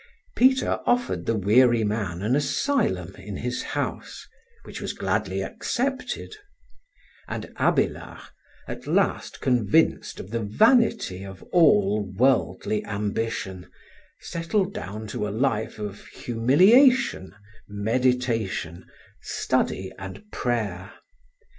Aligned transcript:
Peter 0.35 0.79
offered 0.87 1.27
the 1.27 1.37
weary 1.37 1.83
man 1.83 2.23
an 2.23 2.35
asylum 2.35 3.13
in 3.17 3.37
his 3.37 3.61
house, 3.61 4.27
which 4.63 4.81
was 4.81 4.93
gladly 4.93 5.43
accepted; 5.43 6.35
and 7.27 7.45
Abélard, 7.59 8.19
at 8.67 8.87
last 8.87 9.41
convinced 9.41 10.19
of 10.19 10.31
the 10.31 10.39
vanity 10.39 11.23
of 11.23 11.43
all 11.51 12.11
worldly 12.17 12.83
ambition, 12.87 13.69
settled 14.19 14.73
down 14.73 15.05
to 15.05 15.27
a 15.27 15.29
life 15.29 15.77
of 15.77 16.03
humiliation, 16.07 17.35
meditation, 17.69 18.87
study, 19.21 19.91
and 19.99 20.23
prayer. 20.31 20.91